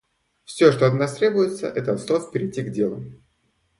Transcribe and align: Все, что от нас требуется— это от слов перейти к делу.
Все, 0.45 0.71
что 0.71 0.87
от 0.87 0.95
нас 0.95 1.15
требуется— 1.15 1.67
это 1.67 1.93
от 1.93 2.01
слов 2.01 2.31
перейти 2.31 2.63
к 2.63 2.71
делу. 2.71 3.03